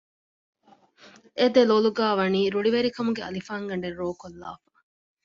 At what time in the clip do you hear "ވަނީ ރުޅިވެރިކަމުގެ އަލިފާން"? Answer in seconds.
2.19-3.65